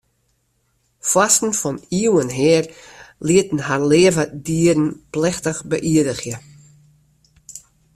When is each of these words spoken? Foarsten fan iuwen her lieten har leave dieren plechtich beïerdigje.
Foarsten 1.11 1.51
fan 1.61 1.77
iuwen 2.01 2.29
her 2.39 2.63
lieten 3.27 3.59
har 3.67 3.81
leave 3.91 4.23
dieren 4.47 4.85
plechtich 5.13 5.59
beïerdigje. 5.71 6.35